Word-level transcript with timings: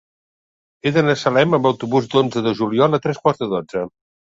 He 0.81 0.91
d'anar 0.95 1.15
a 1.17 1.19
Salem 1.25 1.53
amb 1.59 1.69
autobús 1.71 2.09
l'onze 2.15 2.45
de 2.49 2.57
juliol 2.63 3.01
a 3.01 3.03
tres 3.07 3.23
quarts 3.27 3.45
de 3.47 3.53
dotze. 3.55 3.89